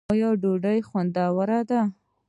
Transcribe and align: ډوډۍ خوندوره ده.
ډوډۍ 0.41 0.79
خوندوره 0.87 1.59
ده. 1.69 1.81